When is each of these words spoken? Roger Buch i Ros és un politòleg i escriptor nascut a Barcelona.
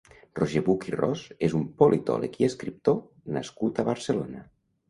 Roger 0.37 0.61
Buch 0.69 0.87
i 0.91 0.93
Ros 0.95 1.25
és 1.49 1.53
un 1.59 1.67
politòleg 1.83 2.39
i 2.45 2.47
escriptor 2.49 2.99
nascut 3.37 3.83
a 3.85 3.87
Barcelona. 3.93 4.47